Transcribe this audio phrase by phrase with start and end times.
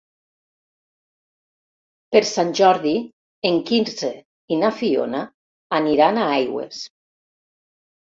[2.15, 2.93] Per Sant Jordi
[3.49, 4.09] en Quirze
[4.55, 5.21] i na Fiona
[5.81, 6.81] aniran a Aigües.